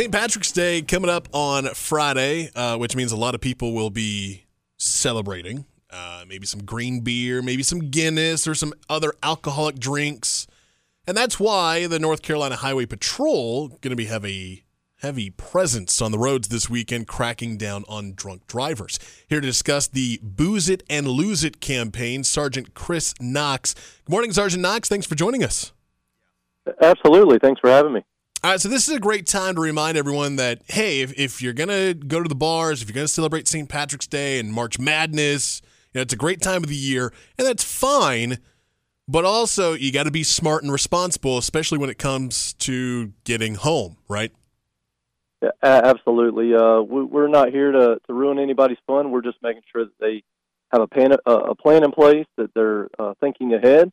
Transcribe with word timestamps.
St. 0.00 0.10
Patrick's 0.10 0.50
Day 0.50 0.80
coming 0.80 1.10
up 1.10 1.28
on 1.34 1.66
Friday, 1.74 2.48
uh, 2.56 2.78
which 2.78 2.96
means 2.96 3.12
a 3.12 3.18
lot 3.18 3.34
of 3.34 3.42
people 3.42 3.74
will 3.74 3.90
be 3.90 4.46
celebrating. 4.78 5.66
Uh, 5.90 6.24
maybe 6.26 6.46
some 6.46 6.64
green 6.64 7.00
beer, 7.00 7.42
maybe 7.42 7.62
some 7.62 7.90
Guinness, 7.90 8.48
or 8.48 8.54
some 8.54 8.72
other 8.88 9.12
alcoholic 9.22 9.78
drinks. 9.78 10.46
And 11.06 11.14
that's 11.14 11.38
why 11.38 11.86
the 11.86 11.98
North 11.98 12.22
Carolina 12.22 12.56
Highway 12.56 12.86
Patrol 12.86 13.68
going 13.68 13.94
to 13.94 13.94
be 13.94 14.06
a 14.06 14.64
heavy 15.02 15.28
presence 15.28 16.00
on 16.00 16.12
the 16.12 16.18
roads 16.18 16.48
this 16.48 16.70
weekend, 16.70 17.06
cracking 17.06 17.58
down 17.58 17.84
on 17.86 18.14
drunk 18.14 18.46
drivers. 18.46 18.98
Here 19.28 19.42
to 19.42 19.46
discuss 19.46 19.86
the 19.86 20.18
Booze 20.22 20.70
It 20.70 20.82
and 20.88 21.08
Lose 21.08 21.44
It 21.44 21.60
campaign, 21.60 22.24
Sergeant 22.24 22.72
Chris 22.72 23.12
Knox. 23.20 23.74
Good 24.06 24.12
morning, 24.12 24.32
Sergeant 24.32 24.62
Knox. 24.62 24.88
Thanks 24.88 25.06
for 25.06 25.14
joining 25.14 25.44
us. 25.44 25.74
Absolutely. 26.80 27.38
Thanks 27.38 27.60
for 27.60 27.68
having 27.68 27.92
me. 27.92 28.02
All 28.42 28.50
right, 28.52 28.60
so 28.60 28.70
this 28.70 28.88
is 28.88 28.96
a 28.96 29.00
great 29.00 29.26
time 29.26 29.54
to 29.56 29.60
remind 29.60 29.98
everyone 29.98 30.36
that 30.36 30.62
hey, 30.68 31.02
if, 31.02 31.12
if 31.18 31.42
you're 31.42 31.52
gonna 31.52 31.92
go 31.92 32.22
to 32.22 32.28
the 32.28 32.34
bars, 32.34 32.80
if 32.80 32.88
you're 32.88 32.94
gonna 32.94 33.06
celebrate 33.06 33.46
St. 33.46 33.68
Patrick's 33.68 34.06
Day 34.06 34.38
and 34.38 34.50
March 34.50 34.78
Madness, 34.78 35.60
you 35.92 35.98
know, 35.98 36.02
it's 36.02 36.14
a 36.14 36.16
great 36.16 36.40
time 36.40 36.62
of 36.62 36.70
the 36.70 36.74
year, 36.74 37.12
and 37.36 37.46
that's 37.46 37.62
fine. 37.62 38.38
But 39.06 39.26
also, 39.26 39.74
you 39.74 39.92
got 39.92 40.04
to 40.04 40.10
be 40.10 40.22
smart 40.22 40.62
and 40.62 40.72
responsible, 40.72 41.36
especially 41.36 41.76
when 41.76 41.90
it 41.90 41.98
comes 41.98 42.54
to 42.54 43.12
getting 43.24 43.56
home, 43.56 43.98
right? 44.08 44.32
Yeah, 45.42 45.50
absolutely. 45.62 46.54
Uh, 46.54 46.80
we, 46.80 47.20
are 47.20 47.28
not 47.28 47.50
here 47.50 47.72
to, 47.72 47.98
to 48.06 48.14
ruin 48.14 48.38
anybody's 48.38 48.78
fun. 48.86 49.10
We're 49.10 49.20
just 49.20 49.38
making 49.42 49.62
sure 49.72 49.84
that 49.84 49.98
they 49.98 50.22
have 50.72 50.80
a 50.80 50.86
plan, 50.86 51.10
a 51.26 51.54
plan 51.56 51.82
in 51.82 51.90
place, 51.90 52.26
that 52.36 52.54
they're 52.54 52.88
uh, 53.00 53.14
thinking 53.20 53.52
ahead. 53.52 53.90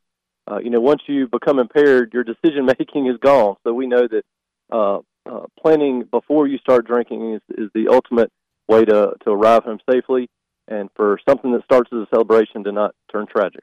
Uh, 0.48 0.58
you 0.58 0.70
know, 0.70 0.80
once 0.80 1.02
you 1.06 1.26
become 1.26 1.58
impaired, 1.58 2.12
your 2.14 2.24
decision 2.24 2.64
making 2.64 3.06
is 3.12 3.18
gone. 3.18 3.56
So 3.64 3.74
we 3.74 3.88
know 3.88 4.06
that 4.08 4.22
uh, 4.70 4.98
uh, 5.26 5.46
planning 5.60 6.04
before 6.10 6.46
you 6.46 6.58
start 6.58 6.86
drinking 6.86 7.34
is, 7.34 7.42
is 7.56 7.70
the 7.74 7.88
ultimate 7.88 8.30
way 8.68 8.84
to, 8.84 9.12
to 9.24 9.30
arrive 9.30 9.64
home 9.64 9.78
safely 9.90 10.28
and 10.66 10.90
for 10.94 11.18
something 11.28 11.52
that 11.52 11.64
starts 11.64 11.90
as 11.92 12.00
a 12.00 12.06
celebration 12.10 12.64
to 12.64 12.72
not 12.72 12.94
turn 13.10 13.26
tragic. 13.26 13.62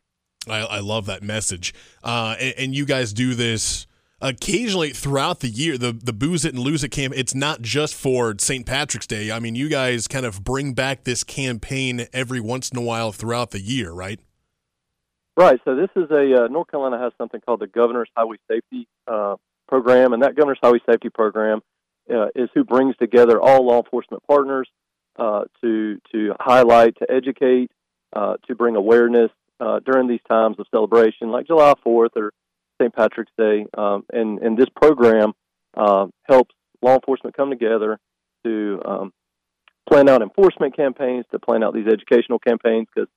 I, 0.49 0.59
I 0.59 0.79
love 0.79 1.05
that 1.07 1.23
message. 1.23 1.73
Uh, 2.03 2.35
and, 2.39 2.53
and, 2.57 2.75
you 2.75 2.85
guys 2.85 3.13
do 3.13 3.33
this 3.33 3.87
occasionally 4.21 4.91
throughout 4.91 5.39
the 5.39 5.49
year. 5.49 5.77
The 5.77 5.91
the 5.91 6.13
booze 6.13 6.45
it 6.45 6.53
and 6.53 6.63
lose 6.63 6.83
it 6.83 6.89
camp. 6.89 7.13
It's 7.17 7.33
not 7.33 7.61
just 7.61 7.95
for 7.95 8.35
St. 8.37 8.65
Patrick's 8.65 9.07
Day. 9.07 9.31
I 9.31 9.39
mean, 9.39 9.55
you 9.55 9.69
guys 9.69 10.07
kind 10.07 10.25
of 10.25 10.43
bring 10.43 10.73
back 10.73 11.03
this 11.03 11.23
campaign 11.23 12.07
every 12.13 12.39
once 12.39 12.69
in 12.69 12.77
a 12.77 12.81
while 12.81 13.11
throughout 13.11 13.51
the 13.51 13.59
year, 13.59 13.91
right? 13.91 14.19
Right. 15.37 15.59
So 15.65 15.75
this 15.75 15.89
is 15.95 16.09
a 16.11 16.45
uh, 16.45 16.47
North 16.47 16.69
Carolina 16.69 16.99
has 16.99 17.11
something 17.17 17.41
called 17.41 17.59
the 17.59 17.67
Governor's 17.67 18.09
Highway 18.15 18.37
Safety 18.49 18.87
uh, 19.07 19.35
program, 19.67 20.13
and 20.13 20.23
that 20.23 20.35
Governor's 20.35 20.59
Highway 20.61 20.79
Safety 20.89 21.09
Program 21.09 21.61
uh, 22.13 22.27
is 22.35 22.49
who 22.53 22.63
brings 22.63 22.95
together 22.97 23.39
all 23.39 23.65
law 23.65 23.81
enforcement 23.83 24.23
partners 24.27 24.69
uh, 25.17 25.43
to 25.61 25.99
to 26.11 26.33
highlight, 26.39 26.97
to 26.97 27.11
educate, 27.11 27.71
uh, 28.13 28.35
to 28.47 28.55
bring 28.55 28.75
awareness 28.75 29.31
uh, 29.59 29.79
during 29.79 30.07
these 30.07 30.21
times 30.27 30.57
of 30.59 30.65
celebration, 30.71 31.31
like 31.31 31.47
July 31.47 31.73
Fourth 31.83 32.11
or 32.15 32.31
St. 32.81 32.93
Patrick's 32.93 33.31
Day. 33.37 33.65
Um, 33.77 34.05
and 34.11 34.39
and 34.39 34.57
this 34.57 34.69
program 34.75 35.33
uh, 35.75 36.07
helps 36.23 36.53
law 36.81 36.95
enforcement 36.95 37.35
come 37.35 37.49
together 37.49 37.99
to 38.43 38.81
um, 38.85 39.13
plan 39.89 40.09
out 40.09 40.21
enforcement 40.21 40.75
campaigns, 40.75 41.25
to 41.31 41.39
plan 41.39 41.63
out 41.63 41.73
these 41.73 41.87
educational 41.87 42.39
campaigns, 42.39 42.87
because 42.93 43.09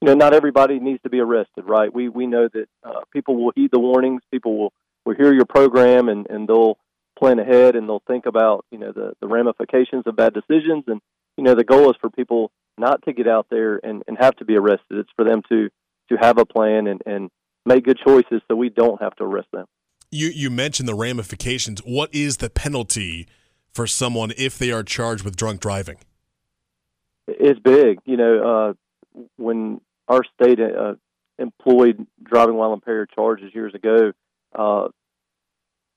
you 0.00 0.06
know 0.06 0.14
not 0.14 0.34
everybody 0.34 0.78
needs 0.80 1.02
to 1.02 1.10
be 1.10 1.20
arrested, 1.20 1.64
right? 1.64 1.92
We 1.92 2.08
we 2.08 2.26
know 2.26 2.48
that 2.52 2.66
uh, 2.82 3.00
people 3.12 3.36
will 3.36 3.52
heed 3.54 3.70
the 3.72 3.80
warnings, 3.80 4.22
people 4.30 4.58
will 4.58 4.72
will 5.04 5.14
hear 5.14 5.32
your 5.32 5.44
program 5.44 6.08
and, 6.08 6.26
and 6.28 6.48
they'll 6.48 6.78
plan 7.18 7.38
ahead 7.38 7.76
and 7.76 7.88
they'll 7.88 8.02
think 8.06 8.26
about 8.26 8.64
you 8.70 8.78
know 8.78 8.92
the, 8.92 9.12
the 9.20 9.26
ramifications 9.26 10.04
of 10.06 10.16
bad 10.16 10.34
decisions. 10.34 10.84
And 10.86 11.00
you 11.36 11.44
know 11.44 11.54
the 11.54 11.64
goal 11.64 11.90
is 11.90 11.96
for 12.00 12.10
people 12.10 12.50
not 12.76 13.02
to 13.04 13.12
get 13.12 13.28
out 13.28 13.46
there 13.50 13.80
and, 13.84 14.02
and 14.08 14.16
have 14.18 14.36
to 14.36 14.44
be 14.44 14.56
arrested. 14.56 14.98
It's 14.98 15.10
for 15.16 15.24
them 15.24 15.42
to 15.48 15.70
to 16.10 16.16
have 16.16 16.38
a 16.38 16.44
plan 16.44 16.86
and, 16.86 17.00
and 17.06 17.30
make 17.64 17.84
good 17.84 17.98
choices 18.04 18.42
so 18.46 18.54
we 18.54 18.68
don't 18.68 19.00
have 19.00 19.14
to 19.16 19.24
arrest 19.24 19.48
them. 19.52 19.66
You 20.10 20.28
you 20.28 20.50
mentioned 20.50 20.88
the 20.88 20.94
ramifications. 20.94 21.80
What 21.80 22.14
is 22.14 22.38
the 22.38 22.50
penalty 22.50 23.26
for 23.72 23.86
someone 23.86 24.32
if 24.36 24.58
they 24.58 24.70
are 24.70 24.82
charged 24.82 25.24
with 25.24 25.36
drunk 25.36 25.60
driving? 25.60 25.98
It's 27.26 27.58
big. 27.60 28.00
You 28.04 28.16
know 28.16 28.74
uh, 29.16 29.20
when 29.36 29.80
our 30.08 30.22
state 30.34 30.60
uh, 30.60 30.94
employed 31.38 32.06
driving 32.22 32.56
while 32.56 32.72
impaired 32.72 33.10
charges 33.14 33.54
years 33.54 33.74
ago 33.74 34.12
uh, 34.54 34.88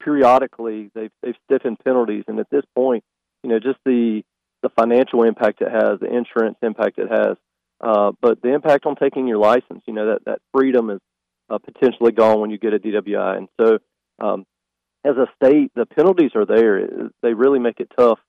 periodically 0.01 0.89
they've 0.93 1.11
they've 1.21 1.35
stiffened 1.45 1.77
penalties, 1.83 2.23
and 2.27 2.39
at 2.39 2.49
this 2.49 2.63
point, 2.75 3.03
you 3.43 3.49
know, 3.49 3.59
just 3.59 3.79
the 3.85 4.23
the 4.63 4.69
financial 4.69 5.23
impact 5.23 5.61
it 5.61 5.71
has, 5.71 5.99
the 5.99 6.07
insurance 6.07 6.57
impact 6.61 6.97
it 6.97 7.09
has, 7.09 7.37
uh, 7.81 8.11
but 8.21 8.41
the 8.41 8.53
impact 8.53 8.85
on 8.85 8.95
taking 8.95 9.27
your 9.27 9.37
license, 9.37 9.83
you 9.85 9.93
know, 9.93 10.13
that 10.13 10.25
that 10.25 10.39
freedom 10.53 10.89
is 10.89 10.99
uh, 11.49 11.57
potentially 11.59 12.11
gone 12.11 12.41
when 12.41 12.49
you 12.49 12.57
get 12.57 12.73
a 12.73 12.79
DWI, 12.79 13.37
and 13.37 13.49
so. 13.59 13.79
Um, 14.19 14.45
as 15.05 15.15
a 15.15 15.27
state, 15.41 15.71
the 15.75 15.85
penalties 15.85 16.31
are 16.35 16.45
there. 16.45 16.85
They 17.21 17.33
really 17.33 17.59
make 17.59 17.79
it 17.79 17.89
tough 17.97 18.19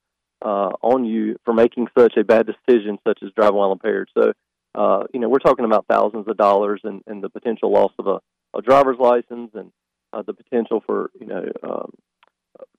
uh, 0.44 0.70
on 0.82 1.04
you 1.04 1.36
for 1.44 1.52
making 1.52 1.88
such 1.98 2.16
a 2.16 2.24
bad 2.24 2.46
decision, 2.46 2.98
such 3.06 3.18
as 3.22 3.30
driving 3.36 3.56
while 3.56 3.72
impaired. 3.72 4.08
So, 4.16 4.32
uh, 4.74 5.04
you 5.12 5.20
know, 5.20 5.28
we're 5.28 5.38
talking 5.38 5.64
about 5.64 5.86
thousands 5.90 6.26
of 6.28 6.36
dollars 6.36 6.80
and, 6.84 7.02
and 7.06 7.22
the 7.22 7.28
potential 7.28 7.72
loss 7.72 7.92
of 7.98 8.06
a, 8.06 8.20
a 8.56 8.62
driver's 8.62 8.98
license 8.98 9.50
and 9.54 9.72
uh, 10.12 10.22
the 10.22 10.34
potential 10.34 10.82
for 10.86 11.10
you 11.20 11.26
know 11.26 11.44
um, 11.62 11.92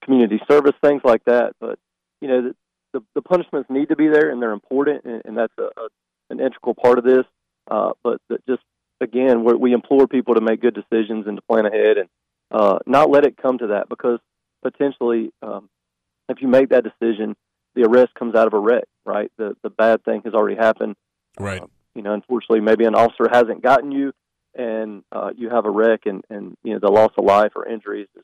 community 0.04 0.40
service, 0.50 0.74
things 0.84 1.02
like 1.04 1.24
that. 1.26 1.54
But 1.60 1.80
you 2.22 2.28
know 2.28 2.42
the, 2.42 2.56
the, 2.94 3.06
the 3.16 3.22
punishments 3.22 3.70
need 3.70 3.90
to 3.90 3.96
be 3.96 4.08
there, 4.08 4.30
and 4.30 4.42
they're 4.42 4.52
important, 4.52 5.06
and, 5.06 5.22
and 5.26 5.38
that's 5.38 5.54
a, 5.58 5.64
a, 5.64 5.88
an 6.30 6.40
integral 6.40 6.76
part 6.76 6.98
of 6.98 7.04
this. 7.04 7.26
Uh, 7.70 7.92
but 8.04 8.20
just 8.48 8.64
again, 9.02 9.44
we 9.44 9.74
implore 9.74 10.08
people 10.08 10.36
to 10.36 10.42
make 10.42 10.62
good 10.62 10.76
decisions 10.76 11.28
and 11.28 11.38
to 11.38 11.44
plan 11.44 11.66
ahead, 11.66 11.98
and 11.98 12.10
uh, 12.52 12.80
not 12.86 13.10
let 13.10 13.26
it 13.26 13.38
come 13.38 13.58
to 13.60 13.68
that 13.68 13.90
because 13.90 14.20
potentially, 14.64 15.32
um, 15.42 15.70
if 16.28 16.42
you 16.42 16.48
make 16.48 16.70
that 16.70 16.84
decision, 16.84 17.36
the 17.76 17.84
arrest 17.84 18.14
comes 18.16 18.36
out 18.36 18.48
of 18.48 18.54
a 18.54 18.60
wreck. 18.60 18.86
Right, 19.06 19.32
the 19.38 19.56
the 19.64 19.70
bad 19.70 20.04
thing 20.04 20.22
has 20.26 20.34
already 20.34 20.56
happened. 20.56 20.96
Right. 21.40 21.62
Uh, 21.62 21.68
you 21.96 22.04
know, 22.04 22.14
unfortunately, 22.14 22.62
maybe 22.62 22.86
an 22.86 22.96
officer 22.96 23.28
hasn't 23.32 23.62
gotten 23.62 23.92
you, 23.92 24.14
and 24.56 25.04
uh, 25.12 25.32
you 25.36 25.50
have 25.50 25.66
a 25.66 25.70
wreck 25.70 26.02
and, 26.06 26.24
and 26.30 26.58
you 26.64 26.74
know 26.74 26.80
the 26.82 26.92
loss 26.92 27.12
of 27.18 27.26
life 27.26 27.52
or 27.56 27.68
injuries 27.68 28.08
is, 28.16 28.24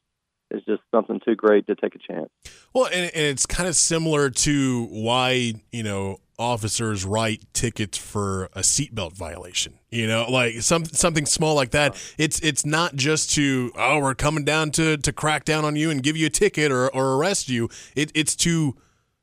is 0.52 0.64
just 0.66 0.82
something 0.94 1.20
too 1.26 1.36
great 1.36 1.68
to 1.68 1.76
take 1.76 1.96
a 1.96 2.00
chance. 2.00 2.30
Well, 2.74 2.86
and, 2.86 3.12
and 3.14 3.26
it's 3.26 3.46
kind 3.46 3.68
of 3.70 3.76
similar 3.76 4.30
to 4.30 4.86
why 4.86 5.54
you 5.72 5.84
know 5.84 6.18
officers 6.38 7.06
write 7.06 7.42
tickets 7.54 7.98
for 7.98 8.46
a 8.54 8.60
seatbelt 8.60 9.14
violation. 9.14 9.80
You 9.90 10.08
know, 10.08 10.26
like 10.30 10.62
some 10.62 10.86
something 10.86 11.26
small 11.26 11.56
like 11.56 11.72
that. 11.72 11.96
It's 12.18 12.40
it's 12.40 12.66
not 12.66 12.96
just 12.96 13.32
to 13.36 13.72
oh 13.78 14.00
we're 14.00 14.16
coming 14.16 14.44
down 14.44 14.72
to 14.72 14.98
to 14.98 15.14
crack 15.14 15.46
down 15.46 15.66
on 15.66 15.76
you 15.76 15.90
and 15.90 16.04
give 16.04 16.18
you 16.18 16.28
a 16.28 16.32
ticket 16.32 16.72
or, 16.72 16.90
or 16.90 17.16
arrest 17.16 17.50
you. 17.50 17.70
It, 17.96 18.12
it's 18.14 18.36
to 18.38 18.76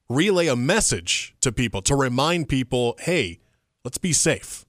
relay 0.08 0.46
a 0.46 0.56
message 0.56 1.34
to 1.40 1.52
people 1.52 1.82
to 1.82 1.96
remind 1.96 2.48
people, 2.48 2.96
hey, 3.00 3.40
let's 3.84 3.98
be 3.98 4.12
safe. 4.12 4.64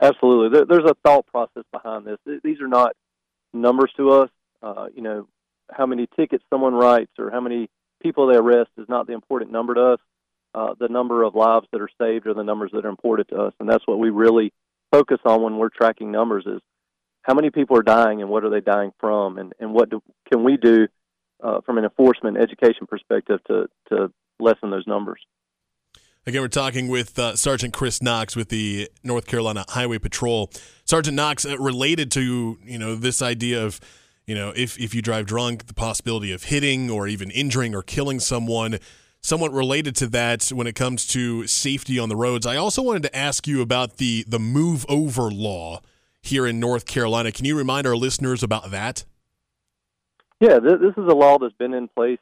Absolutely. 0.00 0.64
There's 0.68 0.90
a 0.90 0.96
thought 1.04 1.26
process 1.26 1.64
behind 1.72 2.06
this. 2.06 2.18
These 2.44 2.60
are 2.60 2.68
not 2.68 2.94
numbers 3.52 3.90
to 3.96 4.10
us. 4.10 4.30
Uh, 4.62 4.86
you 4.94 5.02
know, 5.02 5.26
how 5.70 5.86
many 5.86 6.06
tickets 6.16 6.44
someone 6.50 6.74
writes 6.74 7.12
or 7.18 7.30
how 7.30 7.40
many 7.40 7.68
people 8.02 8.26
they 8.26 8.36
arrest 8.36 8.70
is 8.76 8.88
not 8.88 9.06
the 9.06 9.14
important 9.14 9.50
number 9.50 9.74
to 9.74 9.92
us. 9.94 10.00
Uh, 10.54 10.74
the 10.78 10.88
number 10.88 11.22
of 11.22 11.34
lives 11.34 11.66
that 11.72 11.80
are 11.80 11.88
saved 12.00 12.26
are 12.26 12.34
the 12.34 12.44
numbers 12.44 12.70
that 12.72 12.84
are 12.86 12.90
important 12.90 13.28
to 13.28 13.36
us, 13.36 13.52
and 13.60 13.68
that's 13.68 13.86
what 13.86 13.98
we 13.98 14.08
really 14.08 14.52
focus 14.90 15.18
on 15.26 15.42
when 15.42 15.58
we're 15.58 15.68
tracking 15.68 16.10
numbers: 16.10 16.44
is 16.46 16.60
how 17.22 17.34
many 17.34 17.50
people 17.50 17.76
are 17.76 17.82
dying 17.82 18.22
and 18.22 18.30
what 18.30 18.42
are 18.42 18.48
they 18.48 18.62
dying 18.62 18.92
from, 18.98 19.36
and 19.36 19.52
and 19.60 19.74
what 19.74 19.90
do, 19.90 20.02
can 20.32 20.44
we 20.44 20.56
do 20.56 20.88
uh, 21.42 21.60
from 21.60 21.76
an 21.76 21.84
enforcement 21.84 22.38
education 22.38 22.86
perspective 22.86 23.40
to 23.48 23.66
to 23.90 24.10
lessen 24.38 24.70
those 24.70 24.86
numbers. 24.86 25.20
Again, 26.28 26.40
we're 26.40 26.48
talking 26.48 26.88
with 26.88 27.16
uh, 27.20 27.36
Sergeant 27.36 27.72
Chris 27.72 28.02
Knox 28.02 28.34
with 28.34 28.48
the 28.48 28.90
North 29.04 29.28
Carolina 29.28 29.64
Highway 29.68 29.98
Patrol. 29.98 30.50
Sergeant 30.84 31.14
Knox, 31.14 31.46
uh, 31.46 31.56
related 31.56 32.10
to 32.12 32.58
you 32.64 32.78
know 32.80 32.96
this 32.96 33.22
idea 33.22 33.64
of 33.64 33.78
you 34.26 34.34
know 34.34 34.52
if 34.56 34.76
if 34.80 34.92
you 34.92 35.02
drive 35.02 35.26
drunk, 35.26 35.68
the 35.68 35.74
possibility 35.74 36.32
of 36.32 36.42
hitting 36.42 36.90
or 36.90 37.06
even 37.06 37.30
injuring 37.30 37.76
or 37.76 37.82
killing 37.82 38.18
someone. 38.18 38.80
Somewhat 39.20 39.52
related 39.52 39.94
to 39.96 40.08
that 40.08 40.48
when 40.48 40.66
it 40.66 40.74
comes 40.74 41.06
to 41.08 41.46
safety 41.46 41.96
on 41.96 42.08
the 42.08 42.16
roads. 42.16 42.44
I 42.44 42.56
also 42.56 42.82
wanted 42.82 43.04
to 43.04 43.16
ask 43.16 43.46
you 43.46 43.62
about 43.62 43.98
the 43.98 44.24
the 44.26 44.40
move 44.40 44.84
over 44.88 45.30
law 45.30 45.80
here 46.22 46.44
in 46.44 46.58
North 46.58 46.86
Carolina. 46.86 47.30
Can 47.30 47.44
you 47.44 47.56
remind 47.56 47.86
our 47.86 47.96
listeners 47.96 48.42
about 48.42 48.72
that? 48.72 49.04
Yeah, 50.40 50.58
this 50.58 50.94
is 50.96 51.06
a 51.08 51.14
law 51.14 51.38
that's 51.38 51.54
been 51.54 51.72
in 51.72 51.86
place 51.86 52.18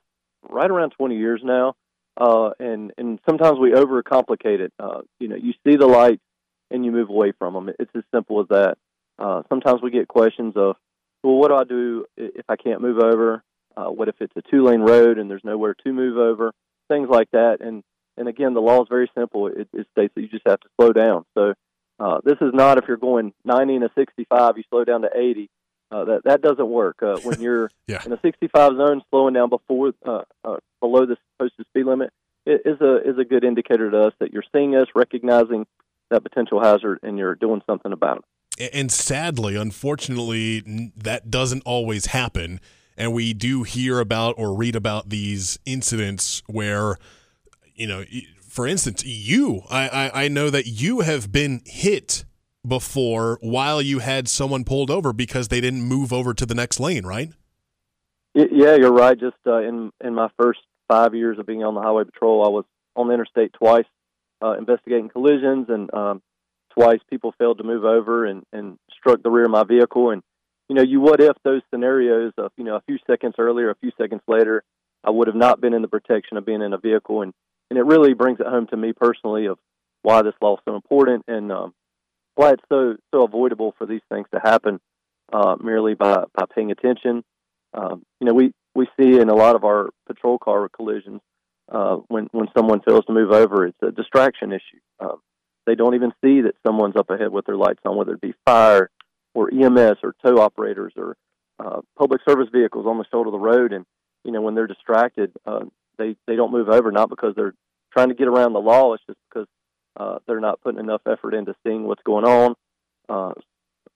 right 0.51 0.71
around 0.71 0.91
20 0.91 1.17
years 1.17 1.41
now 1.43 1.75
uh, 2.17 2.51
and 2.59 2.93
and 2.97 3.19
sometimes 3.29 3.59
we 3.59 3.73
overcomplicate 3.73 4.61
it. 4.61 4.73
Uh, 4.79 5.03
you 5.19 5.29
know, 5.29 5.37
you 5.37 5.53
see 5.67 5.77
the 5.77 5.87
lights 5.87 6.23
and 6.71 6.85
you 6.85 6.93
move 6.93 7.11
away 7.11 7.33
from 7.39 7.55
them. 7.55 7.71
It's 7.79 7.91
as 7.95 8.05
simple 8.15 8.41
as 8.41 8.49
that. 8.49 8.77
Uh, 9.19 9.43
sometimes 9.49 9.81
we 9.83 9.91
get 9.91 10.09
questions 10.09 10.55
of, 10.57 10.77
well, 11.23 11.35
what 11.35 11.49
do 11.49 11.55
I 11.55 11.65
do 11.65 12.07
if 12.17 12.45
I 12.49 12.57
can't 12.57 12.81
move 12.81 12.99
over? 12.99 13.43
Uh, 13.77 13.87
what 13.87 14.09
if 14.09 14.17
it's 14.21 14.33
a 14.37 14.43
two 14.51 14.65
lane 14.65 14.81
road 14.81 15.19
and 15.19 15.31
there's 15.31 15.45
nowhere 15.45 15.75
to 15.85 15.93
move 15.93 16.17
over? 16.17 16.53
Things 16.89 17.09
like 17.09 17.31
that. 17.33 17.59
And 17.61 17.83
and 18.17 18.29
again, 18.29 18.55
the 18.55 18.61
law 18.61 18.83
is 18.83 18.89
very 18.89 19.11
simple. 19.17 19.49
It, 19.49 19.69
it 19.73 19.87
states 19.93 20.13
that 20.15 20.21
you 20.21 20.29
just 20.29 20.47
have 20.47 20.61
to 20.61 20.69
slow 20.79 20.93
down. 20.93 21.25
So 21.35 21.55
uh, 21.99 22.21
this 22.25 22.37
is 22.41 22.53
not 22.53 22.79
if 22.79 22.85
you're 22.87 22.97
going 22.97 23.33
90 23.45 23.77
and 23.77 23.85
a 23.85 23.91
65, 23.97 24.57
you 24.57 24.63
slow 24.71 24.85
down 24.85 25.03
to 25.03 25.11
80. 25.15 25.51
Uh, 25.95 26.05
that 26.05 26.25
that 26.25 26.43
doesn't 26.43 26.69
work. 26.69 26.97
Uh, 27.03 27.17
when 27.23 27.41
you're 27.41 27.71
Yeah. 27.87 28.03
in 28.05 28.13
a 28.13 28.19
65 28.21 28.73
zone, 28.77 29.03
slowing 29.11 29.35
down 29.35 29.49
before 29.49 29.93
uh, 30.05 30.23
uh, 30.45 30.57
below 30.81 31.07
the 31.07 31.17
posted 31.39 31.67
speed 31.69 31.87
limit 31.87 32.11
i- 32.49 32.59
is 32.65 32.81
a 32.81 32.97
is 33.11 33.17
a 33.19 33.25
good 33.25 33.45
indicator 33.45 33.91
to 33.91 33.99
us 34.09 34.13
that 34.21 34.33
you're 34.33 34.43
seeing 34.55 34.75
us, 34.75 34.87
recognizing 34.95 35.67
that 36.11 36.23
potential 36.23 36.61
hazard, 36.63 36.99
and 37.03 37.17
you're 37.19 37.37
doing 37.37 37.63
something 37.69 37.93
about 37.93 38.25
it. 38.59 38.71
And 38.75 38.91
sadly, 38.91 39.55
unfortunately, 39.57 40.63
n- 40.67 40.93
that 40.97 41.31
doesn't 41.31 41.63
always 41.65 42.07
happen. 42.07 42.61
And 42.97 43.13
we 43.13 43.33
do 43.35 43.63
hear 43.65 43.99
about 44.01 44.35
or 44.39 44.55
read 44.57 44.77
about 44.77 45.09
these 45.11 45.59
incidents 45.67 46.43
where, 46.47 46.97
you 47.75 47.87
know, 47.89 48.05
for 48.49 48.67
instance, 48.69 49.05
you, 49.05 49.63
I, 49.71 49.89
I, 49.89 50.25
I 50.25 50.29
know 50.29 50.49
that 50.51 50.67
you 50.67 51.01
have 51.01 51.33
been 51.33 51.63
hit 51.67 52.25
before 52.67 53.39
while 53.41 53.81
you 53.83 53.99
had 53.99 54.29
someone 54.29 54.65
pulled 54.65 54.91
over 54.91 55.13
because 55.13 55.49
they 55.49 55.61
didn't 55.61 55.83
move 55.83 56.13
over 56.13 56.35
to 56.35 56.47
the 56.47 56.55
next 56.55 56.81
lane, 56.81 57.07
right? 57.07 57.33
Yeah, 58.35 58.77
you're 58.77 58.93
right. 58.93 59.19
Just 59.19 59.37
uh, 59.47 59.59
in 59.59 59.93
in 60.03 60.15
my 60.15 60.29
first 60.37 60.61
five 60.89 61.15
years 61.15 61.39
of 61.39 61.47
being 61.47 61.63
on 61.63 61.75
the 61.75 61.81
highway 61.81 62.05
patrol, 62.05 62.45
I 62.45 62.49
was 62.49 62.65
on 62.97 63.09
the 63.09 63.15
interstate 63.15 63.53
twice, 63.53 63.85
uh, 64.43 64.53
investigating 64.59 65.09
collisions, 65.09 65.69
and 65.69 65.93
um, 65.95 66.23
twice 66.77 66.99
people 67.09 67.35
failed 67.39 67.59
to 67.59 67.65
move 67.65 67.85
over 67.85 68.27
and, 68.27 68.45
and 68.53 68.79
struck 68.99 69.23
the 69.23 69.31
rear 69.31 69.45
of 69.45 69.51
my 69.51 69.65
vehicle. 69.65 70.11
And 70.11 70.23
you 70.69 70.75
know, 70.75 70.83
you 70.83 71.01
what 71.01 71.21
if 71.21 71.37
those 71.45 71.63
scenarios 71.71 72.33
of 72.39 72.51
you 72.57 72.65
know 72.65 72.77
a 72.77 72.83
few 72.83 72.99
seconds 73.07 73.35
earlier, 73.39 73.71
a 73.71 73.77
few 73.77 73.93
seconds 73.97 74.23
later, 74.27 74.65
I 75.05 75.11
would 75.11 75.29
have 75.29 75.37
not 75.37 75.61
been 75.61 75.75
in 75.75 75.83
the 75.83 75.89
protection 75.89 76.37
of 76.37 76.45
being 76.45 76.63
in 76.63 76.73
a 76.73 76.79
vehicle, 76.79 77.23
and 77.23 77.33
and 77.71 77.79
it 77.79 77.85
really 77.85 78.15
brings 78.15 78.41
it 78.41 78.47
home 78.47 78.67
to 78.69 78.77
me 78.77 78.93
personally 78.93 79.47
of 79.47 79.59
why 80.03 80.23
this 80.23 80.35
law 80.43 80.55
is 80.55 80.61
so 80.65 80.75
important 80.75 81.25
and 81.29 81.51
um, 81.51 81.75
why 82.35 82.51
it's 82.51 82.63
so 82.69 82.97
so 83.13 83.25
avoidable 83.25 83.75
for 83.79 83.87
these 83.87 84.03
things 84.09 84.27
to 84.33 84.41
happen 84.41 84.81
uh, 85.33 85.57
merely 85.61 85.95
by 85.95 86.25
by 86.35 86.45
paying 86.55 86.71
attention 86.71 87.25
um, 87.75 88.05
you 88.21 88.27
know, 88.27 88.35
we, 88.35 88.53
we 88.75 88.87
see 88.99 89.19
in 89.19 89.29
a 89.29 89.35
lot 89.35 89.57
of 89.57 89.65
our 89.65 89.91
patrol 90.07 90.39
car 90.39 90.69
collisions 90.69 91.21
uh, 91.71 91.97
when 92.09 92.29
when 92.33 92.47
someone 92.57 92.81
fails 92.81 93.05
to 93.07 93.13
move 93.13 93.33
over, 93.33 93.67
it's 93.67 93.79
a 93.83 93.91
distraction 93.91 94.53
issue. 94.53 94.81
Um, 95.01 95.21
they 95.67 95.75
don't 95.75 95.95
even 95.95 96.13
see 96.23 96.43
that 96.43 96.55
someone's 96.65 96.97
up 96.97 97.11
ahead 97.11 97.31
with 97.31 97.47
their 97.47 97.57
lights 97.57 97.81
on, 97.87 97.97
whether 97.97 98.13
it 98.13 98.21
be 98.21 98.35
fire 98.45 98.91
or 99.35 99.51
EMS 99.51 99.97
or 100.03 100.15
tow 100.25 100.39
operators 100.41 100.93
or 100.97 101.17
uh, 101.59 101.81
public 101.99 102.21
service 102.29 102.49
vehicles 102.53 102.87
on 102.87 102.99
the 102.99 103.07
shoulder 103.11 103.29
of 103.29 103.33
the 103.33 103.39
road. 103.39 103.73
And 103.73 103.87
you 104.25 104.33
know, 104.33 104.43
when 104.43 104.55
they're 104.55 104.67
distracted, 104.67 105.33
uh, 105.47 105.65
they 105.99 106.17
they 106.27 106.37
don't 106.37 106.53
move 106.53 106.69
over 106.69 106.93
not 106.93 107.09
because 107.09 107.35
they're 107.35 107.55
trying 107.93 108.11
to 108.11 108.15
get 108.15 108.29
around 108.29 108.53
the 108.53 108.61
law. 108.61 108.93
It's 108.93 109.05
just 109.07 109.19
because 109.31 109.49
uh, 109.97 110.19
they're 110.27 110.41
not 110.41 110.61
putting 110.61 110.81
enough 110.81 111.03
effort 111.07 111.35
into 111.35 111.55
seeing 111.65 111.85
what's 111.85 112.03
going 112.03 112.25
on, 112.25 112.55
uh, 113.09 113.33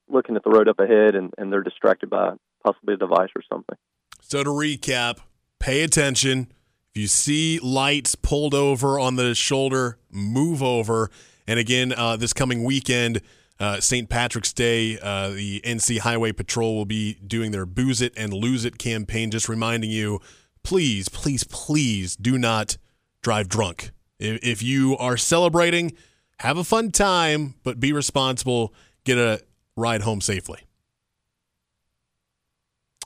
looking 0.09 0.37
at 0.37 0.45
the 0.45 0.51
road 0.51 0.69
up 0.69 0.79
ahead, 0.79 1.15
and, 1.15 1.33
and 1.39 1.53
they're 1.53 1.63
distracted 1.63 2.11
by 2.11 2.33
possibly 2.65 2.95
a 2.95 2.97
device 2.97 3.31
or 3.35 3.43
something. 3.51 3.77
So 4.21 4.43
to 4.43 4.51
recap, 4.51 5.19
pay 5.59 5.83
attention. 5.83 6.53
If 6.91 7.01
you 7.01 7.07
see 7.07 7.59
lights 7.61 8.15
pulled 8.15 8.55
over 8.55 8.99
on 8.99 9.17
the 9.17 9.35
shoulder, 9.35 9.99
move 10.11 10.63
over. 10.63 11.11
And 11.47 11.59
again, 11.59 11.93
uh, 11.93 12.17
this 12.17 12.33
coming 12.33 12.65
weekend, 12.65 13.21
uh, 13.61 13.81
St. 13.81 14.09
Patrick's 14.09 14.53
Day, 14.53 14.99
uh, 15.01 15.31
the 15.31 15.61
NC 15.65 15.99
Highway 16.01 16.33
Patrol 16.33 16.77
will 16.77 16.85
be 16.85 17.15
doing 17.15 17.51
their 17.51 17.67
Booze 17.67 18.01
It 18.01 18.13
and 18.17 18.33
Lose 18.33 18.65
It 18.65 18.79
campaign. 18.79 19.31
Just 19.31 19.49
reminding 19.49 19.91
you, 19.91 20.21
please, 20.63 21.09
please, 21.09 21.45
please 21.45 22.17
do 22.17 22.39
not 22.39 22.77
drive 23.23 23.49
drunk. 23.49 23.91
If, 24.19 24.43
if 24.43 24.63
you 24.63 24.97
are 24.99 25.17
celebrating, 25.17 25.93
have 26.41 26.59
a 26.59 26.65
fun 26.65 26.91
time, 26.91 27.55
but 27.63 27.81
be 27.81 27.93
responsible. 27.93 28.75
Get 29.05 29.19
a 29.19 29.41
ride 29.77 30.03
home 30.03 30.21
safely. 30.21 30.61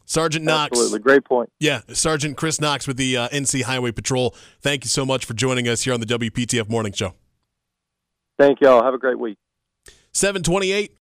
Sergeant 0.04 0.44
Knox. 0.44 0.72
Absolutely, 0.72 0.98
great 0.98 1.24
point. 1.24 1.50
Yeah, 1.58 1.80
Sergeant 1.88 2.36
Chris 2.36 2.60
Knox 2.60 2.86
with 2.86 2.98
the 2.98 3.16
uh, 3.16 3.28
NC 3.28 3.62
Highway 3.62 3.92
Patrol. 3.92 4.34
Thank 4.60 4.84
you 4.84 4.90
so 4.90 5.06
much 5.06 5.24
for 5.24 5.32
joining 5.32 5.68
us 5.68 5.82
here 5.82 5.94
on 5.94 6.00
the 6.00 6.06
WPTF 6.06 6.68
Morning 6.68 6.92
Show. 6.92 7.14
Thank 8.38 8.60
y'all. 8.60 8.84
Have 8.84 8.92
a 8.92 8.98
great 8.98 9.18
week. 9.18 9.38
728 10.12 10.90